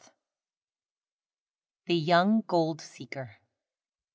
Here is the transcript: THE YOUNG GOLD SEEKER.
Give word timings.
THE 1.85 1.93
YOUNG 1.95 2.45
GOLD 2.47 2.81
SEEKER. 2.81 3.35